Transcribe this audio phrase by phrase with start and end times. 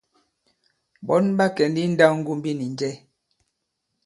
[1.05, 2.89] Ɓɔ̌n ɓa kɛ i nndāwŋgombi nì njɛ?